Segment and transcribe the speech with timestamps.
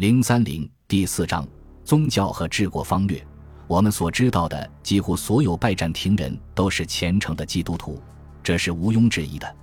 [0.00, 1.46] 零三零第四章
[1.84, 3.22] 宗教和治国方略。
[3.66, 8.00] 我们所知道的几乎所有拜占庭人都是虔诚的基督徒，
[8.42, 9.56] 这是毋庸置疑的。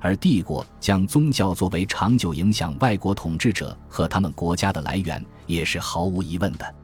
[0.00, 6.74] 而帝国将宗教作为长久影响外国统治者和他们国家的来源，也是毫无疑问的。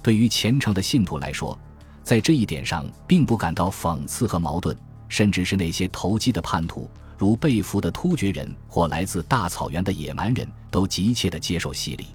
[0.00, 1.58] 对于虔诚的信徒来说，
[2.04, 4.76] 在这一点上并不感到讽刺和矛盾，
[5.08, 6.88] 甚至是那些投机的叛徒，
[7.18, 12.06] 如被俘的突厥人或来自大草原的野蛮人，都急切地接受洗礼。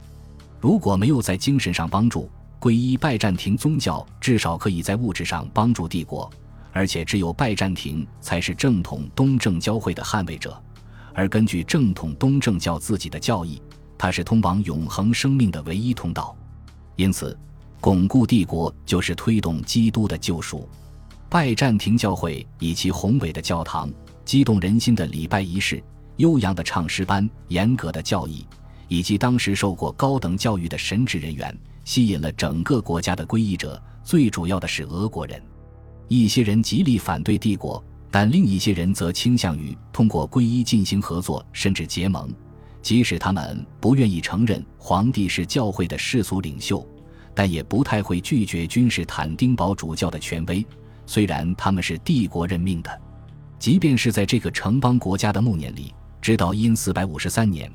[0.59, 2.29] 如果没有在精神上帮助，
[2.59, 6.29] 皈依拜占庭宗教至少可以在物质上帮助帝国，
[6.71, 10.59] 而且只有拜占庭才是正统东正教会的捍卫者。
[11.13, 13.61] 而根据正统东正教自己的教义，
[13.97, 16.35] 它是通往永恒生命的唯一通道。
[16.95, 17.37] 因此，
[17.79, 20.67] 巩固帝国就是推动基督的救赎。
[21.29, 23.91] 拜占庭教会以其宏伟的教堂、
[24.25, 25.83] 激动人心的礼拜仪式、
[26.15, 28.45] 悠扬的唱诗班、严格的教义。
[28.87, 33.81] 以及当时受过高等教育的神职人员，吸引了整个国家的皈依者。
[34.03, 35.41] 最主要的是俄国人，
[36.07, 42.33] 一些人极力反对帝国，但另一些人则倾向于通过皈依进行合作，甚至结盟。
[42.81, 46.87] 即使他们不愿意承认皇帝是教会的世俗领袖，
[47.35, 50.65] 但也不太会拒绝君士坦丁堡主教的权威。
[51.05, 53.01] 虽然他们是帝国任命的，
[53.59, 57.69] 即便是在这个城邦国家的暮年里，直到因四百五十三年。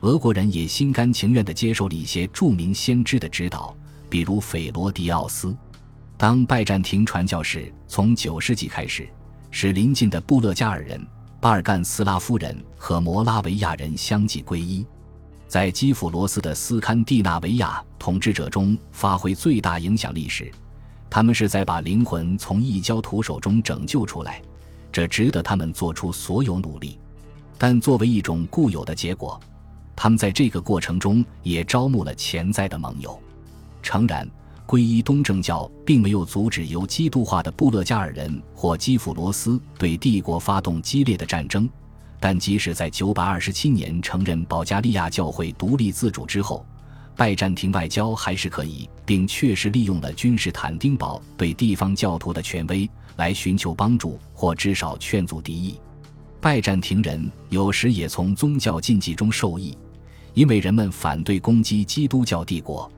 [0.00, 3.76] 俄国人也心甘情愿地接受了一些著名先知的指导，
[4.08, 5.56] 比如斐罗迪奥斯。
[6.16, 9.08] 当拜占庭传教士从九世纪开始，
[9.50, 11.04] 使邻近的布勒加尔人、
[11.40, 14.86] 巴尔干斯拉夫人和摩拉维亚人相继皈依，
[15.48, 20.50] 在基辅罗斯的斯堪的纳维亚统治者中发挥最大影响力时，
[21.10, 24.40] 他们是在把灵魂从异教徒手中拯救出来，
[24.92, 27.00] 这值得他们做出所有努力。
[27.60, 29.40] 但作为一种固有的结果。
[30.00, 33.20] 他们在这个过程中也招募了潜在的盟友。
[33.82, 34.30] 诚然，
[34.64, 41.68] 皈依东正教并没有阻止由基督化的布勒加尔人或基辅罗斯对帝国发动激烈的战争，
[42.20, 46.64] 但即使在927年承认保加利亚教会独立自主之后，
[47.16, 55.80] 拜占庭外交还是可以，并确实利用了君士坦丁堡对地方教徒的权威来寻求帮助，或至少劝阻敌意。
[56.40, 59.76] 拜占庭人有时也从宗教禁忌中受益。
[60.38, 62.88] 因为人们反对攻击基督教帝国，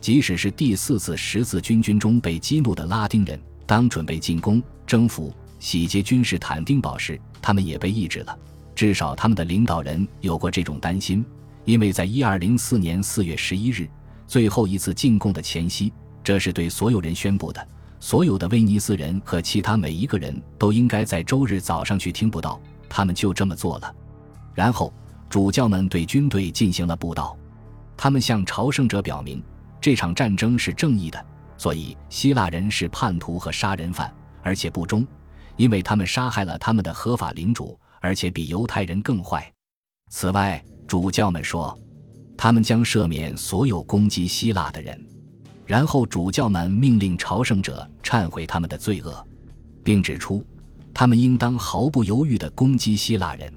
[0.00, 8.34] 即使是第四次十字军军中被激怒的拉丁人，当准备进攻、征服、洗劫君士坦丁堡时，他们也被抑制了。
[8.74, 11.22] 至少他们的领导人有过这种担心，
[11.66, 13.86] 因为在一二零四年四月十一日
[14.26, 15.92] 最后一次进贡的前夕，
[16.24, 17.68] 这是对所有人宣布的：
[18.00, 22.58] 所有的威尼斯人和其他每一个人都应该在周日早上去听不到。
[22.88, 23.94] 他们就这么做了，
[24.54, 24.90] 然后。
[25.28, 27.36] 主教们对军队进行了布道，
[27.96, 29.42] 他们向朝圣者表明
[29.80, 31.24] 这场战争是正义的，
[31.56, 34.12] 所以希腊人是叛徒和杀人犯，
[34.42, 35.06] 而且不忠，
[35.56, 39.52] 因为他们杀害了他们的合法领主，而且比犹太人更坏。
[40.10, 41.78] 此外，主教们说，
[42.36, 44.98] 他们将赦免所有攻击希腊的人。
[45.66, 49.22] 然后，主教们命令朝圣者忏悔他们的罪恶，
[49.84, 50.42] 并指出，
[50.94, 53.52] 他们应当毫不犹豫地攻击希腊人。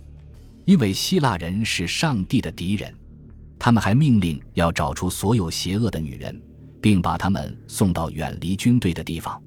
[0.65, 2.93] 因为希腊人是上帝的敌人，
[3.57, 6.39] 他们还命令要找出所有邪恶的女人，
[6.81, 9.41] 并把他们送到远离军队的地方。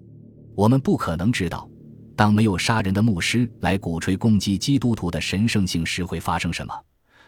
[0.54, 1.69] 我们不可能知道，
[2.14, 6.75] 当没有杀人的牧师来鼓吹攻击基督徒的神圣性时会发生什么。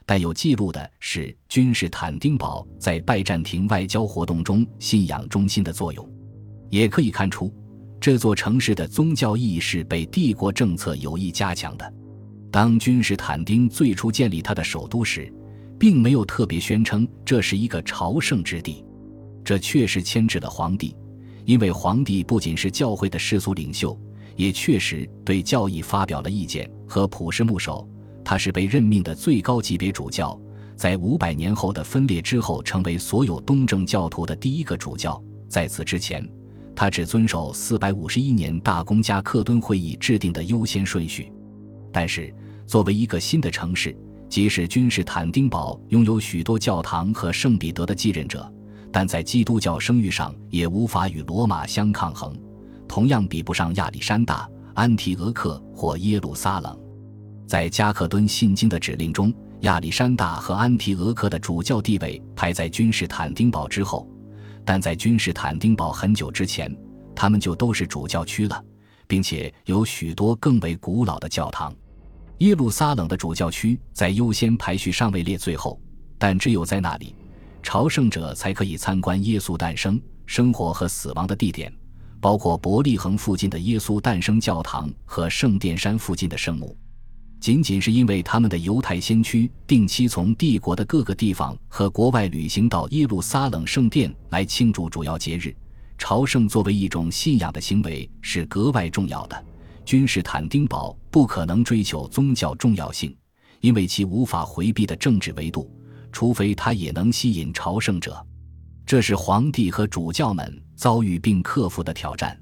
[0.05, 6.09] 但有记录的是，君士坦丁堡在拜占庭外交活动中信仰中心的作用，
[6.71, 7.53] 也可以看出
[8.01, 11.93] 这座城市的宗教意义是被帝国政策有意加强的。
[12.51, 15.33] 当君士坦丁最初建立他的首都时，
[15.79, 18.85] 并没有特别宣称这是一个朝圣之地，
[19.45, 20.97] 这确实牵制了皇帝，
[21.45, 23.99] 因为皇帝不仅是教会的世俗领袖，
[24.37, 27.87] 也确实对教义发表了意见和普世牧首。
[28.25, 30.39] 他是被任命的最高级别主教，
[30.75, 35.23] 在五百年后的分裂之后，成为所有东正教徒的第一个主教。
[35.49, 36.29] 在此之前，
[36.75, 41.31] 他只遵守四百五十一年大公加克敦会议制定的优先顺序，
[41.97, 42.31] 但是。
[42.67, 43.97] 作为一个新的城市，
[44.29, 48.53] 即使君士坦丁堡拥有许多教堂和圣彼得的继任者，
[48.93, 52.37] 但在基督教声誉上也无法与罗马相抗衡，
[52.89, 56.77] 同样比不上亚历山大、安提俄克或耶路撒冷。
[57.47, 64.11] 在加克敦信经的指令中，亚历山大和安提俄克的主教地位排在君士坦丁堡之后，
[64.65, 66.77] 但在君士坦丁堡很久之前，
[67.15, 68.61] 他们就都是主教区了，
[69.07, 71.73] 并且有许多更为古老的教堂。
[72.39, 75.81] 耶路撒冷的主教区在优先排序上位列最后，
[76.19, 77.15] 但只有在那里，
[77.63, 81.73] 朝圣者才可以参观耶稣诞生、生活和死亡的地点，
[82.21, 86.77] 包括伯利恒附近的耶稣诞生教堂和圣殿山附近的圣墓。
[87.41, 95.55] 仅仅是因为他们的犹太先驱定期从帝国的各个地方和国外旅行到耶路撒冷圣殿来庆祝主要节日，
[95.97, 99.45] 朝圣作为一种信仰的行为是格外重要的。
[99.87, 103.17] 君士坦丁堡不可能追求宗教重要性，
[103.61, 105.73] 因为其无法回避的政治维度，
[106.13, 108.23] 除非它也能吸引朝圣者。
[108.85, 112.39] 这是皇帝和主教们遭遇并克服的挑战。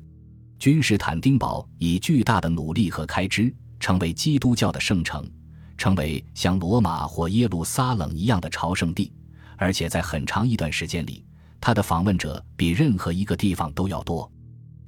[0.58, 3.54] 君士坦丁堡以巨大的努力和开支。
[3.80, 5.30] 成为基督教的圣城，
[5.76, 9.12] 成为像罗马或耶路撒冷一样的朝圣地，
[9.58, 11.22] 而且在很长一段时间里，
[11.60, 14.30] 它的访问者比任何一个地方都要多。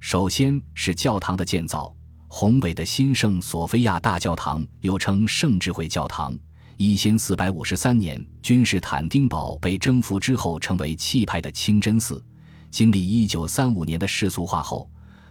[0.01, 1.95] 首先是教堂的建造，
[2.29, 6.37] 宏伟的新圣索菲亚大教堂又称圣智慧教堂。
[6.77, 12.23] 一千四百五十三年，君士坦丁堡被征服之后，成为气派的清真寺。
[12.71, 14.91] 经历一九三五年的世俗化后，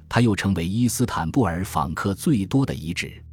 [0.10, 3.24] 它又成为伊斯坦布尔访客最多的遗址。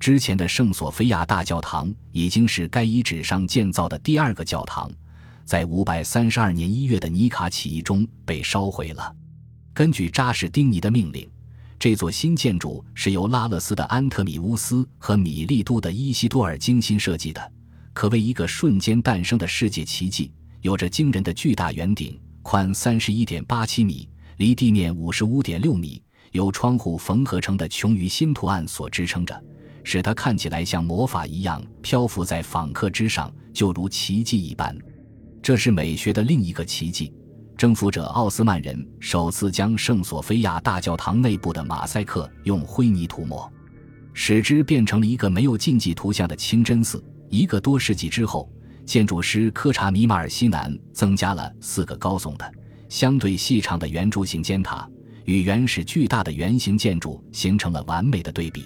[0.00, 4.90] 之前的圣索菲亚大教堂已经是该遗址上建造的第二个教堂，
[5.44, 9.14] 在五百三十二年一月的尼卡起义中被烧毁了。
[9.72, 11.30] 根据扎什丁尼的命令，
[11.82, 17.52] 这座新建筑是由拉勒斯的安特米乌斯和米利都的伊西多尔精心设计的，
[17.92, 20.30] 可谓一个瞬间诞生的世界奇迹。
[20.60, 26.00] 有着惊人的巨大圆顶，宽三十一点八七米，离地面五十五点六米，
[26.30, 29.44] 由窗户缝合成的穹鱼心图案所支撑着。
[29.82, 34.78] 使它看起来像魔法一样漂浮在访客之上，就如奇迹一般。
[35.42, 37.12] 这是美学的另一个奇迹。
[37.62, 43.48] 征服者奥斯曼人首次将圣索菲亚大教堂内部的马赛克用灰泥涂抹，
[44.12, 47.00] 使之变成了一个没有禁忌图像的清真寺。
[47.28, 48.50] 一个多世纪之后，
[48.84, 52.52] 建筑师科查米马尔西南增加了四个高耸的、
[52.88, 54.84] 相对细长的圆柱形尖塔，
[55.24, 58.64] 与原始巨大的圆形建筑形成了完美的对比。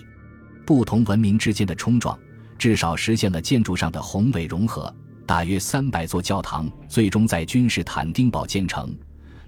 [0.65, 2.19] 不同文明之间的冲撞，
[2.57, 4.91] 至少实现了建筑上的宏伟融合。
[5.27, 8.97] 大约三百座教堂最终在君士坦丁堡建成，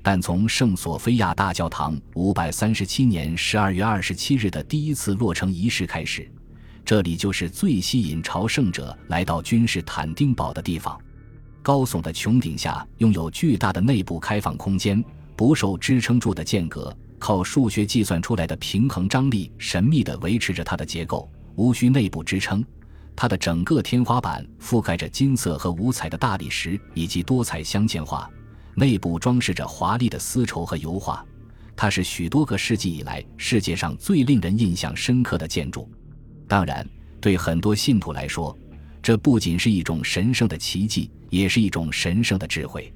[0.02, 6.28] 但从圣索菲亚大教堂五百三十七年十二月二十七日的第一次落成仪式开始，
[6.84, 10.98] 这里就是最吸引朝圣者来到君士坦丁堡的地方。
[11.62, 15.02] 高耸的穹顶下拥有巨大的内部开放空间，
[15.36, 16.94] 不受支撑柱的间隔。
[17.20, 22.64] 靠数学计算出来的平衡张力神秘地维持着它的结构，无需内部支撑。
[23.20, 28.30] 它的整个天花板覆盖着金色和五彩的大理石以及多彩镶嵌画，
[28.76, 31.26] 内部装饰着华丽的丝绸和油画。
[31.74, 35.90] 它是许多个世纪以来世界上最令人印象深刻的建筑。
[36.46, 36.88] 当然，
[37.20, 38.56] 对很多信徒来说，
[39.02, 42.94] 这不仅是一种神圣的奇迹，也是一种神圣的智慧。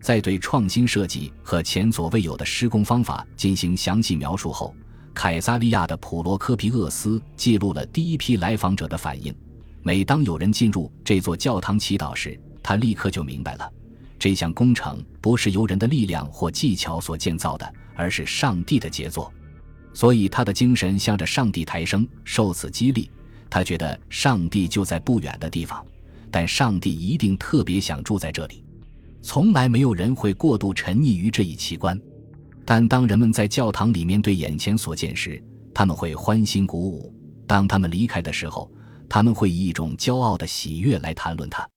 [0.00, 4.74] 在对创新设计和前所未有的施工方法进行详细描述后，
[5.12, 9.30] 凯撒利亚的普罗科皮厄斯记录了第一批来访者的反应。
[9.82, 13.72] 每当有人进入这座教堂祈祷时，他立刻就明白了，
[14.18, 19.32] 这项工程不是由人的力量或技巧所建造的，而是上帝的杰作。
[19.94, 23.10] 所以他的精神向着上帝抬升，受此激励，
[23.48, 25.84] 他觉得上帝就在不远的地方，
[26.30, 28.62] 但上帝一定特别想住在这里。
[29.22, 32.00] 从来没有人会过度沉溺于这一奇观，
[32.64, 35.42] 但当人们在教堂里面对眼前所见时，
[35.74, 37.12] 他们会欢欣鼓舞；
[37.46, 38.70] 当他们离开的时候，
[39.08, 41.68] 他们会以一种骄傲的喜悦来谈论他。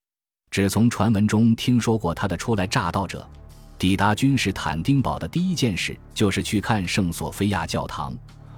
[0.50, 3.25] 只从传闻中听说过他的初来乍到者，
[3.77, 8.13] 抵达君士坦丁堡的第一件事就是去看圣索菲亚教堂，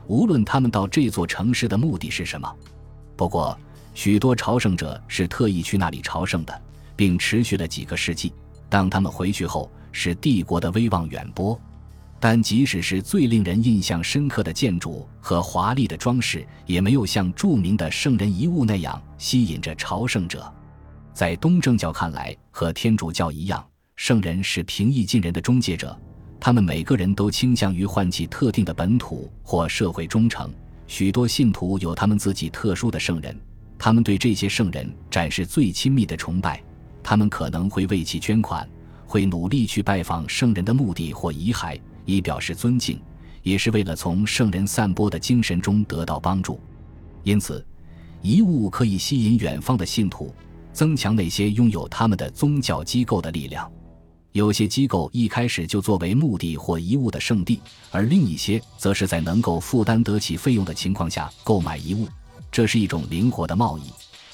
[0.07, 2.51] 无论他们到这座城市的目的是什么。
[3.15, 3.57] 不过，
[3.93, 6.61] 许多朝圣者是特意去那里朝圣的，
[6.95, 8.33] 并持续了几个世纪。
[8.69, 11.59] 当他们回去后，使帝国的威望远播。
[12.25, 20.49] 但即使是最令人印象深刻的建筑和华丽的装饰，也没有像著名的圣人遗物那样吸引着朝圣者。
[21.13, 23.61] 在东正教看来，和天主教一样，
[23.97, 25.99] 圣人是平易近人的中介者。
[26.39, 30.49] 他们每个人都倾向于唤起特定的本土或社会忠诚。
[30.87, 33.37] 许多信徒有他们自己特殊的圣人，
[33.77, 36.63] 他们对这些圣人展示最亲密的崇拜。
[37.03, 38.65] 他们可能会为其捐款，
[39.05, 43.00] 会努力去拜访圣人的墓地或遗骸，以表示尊敬，
[43.41, 46.60] 也是为了从圣人散播的精神中得到帮助。
[47.24, 47.65] 因此，
[48.22, 50.33] 遗物可以吸引远方的信徒，
[50.72, 53.72] 增强那些拥有他们的宗教机构的力量。
[54.31, 62.07] 有些机构一开始就作为墓地或遗物的圣地，而另一些则是在能够负担得起费用的情况下购买遗物。
[62.51, 63.83] 这是一种灵活的贸易，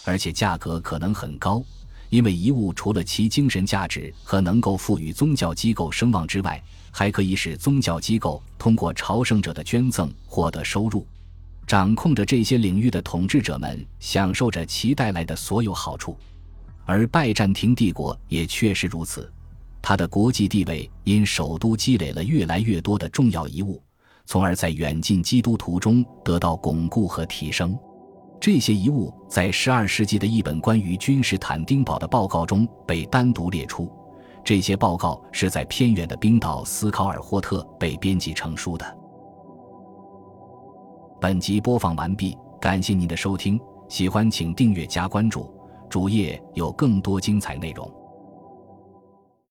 [0.05, 1.61] 而且价格可能很高。
[2.09, 11.05] 因为遗物除了其精神价值和能够赋予宗教机构声望之外，还可以使宗教机构通过朝圣者的捐赠获得收入。
[11.67, 16.17] 掌控着这些领域的统治者们享受着其带来的所有好处，
[16.83, 19.31] 而拜占庭帝国也确实如此。
[19.81, 23.81] 它的国际地位因首都积累了越来越多的重要遗物，
[24.25, 27.77] 从而在远近基督徒中得到巩固和提升。
[28.41, 33.91] 这些遗物在12世纪的一本关于君士坦丁堡的报告中被单独列出。
[34.43, 38.97] 这些报告是在偏远的冰岛斯考尔霍特被编辑成书的。
[41.21, 45.53] 本集播放完毕，感谢您的收听，喜欢请订阅加关注，
[45.89, 47.98] 主页有更多精彩内容。